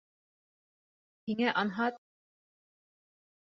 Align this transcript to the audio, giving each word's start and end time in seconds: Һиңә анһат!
Һиңә 1.29 1.53
анһат! 1.63 2.01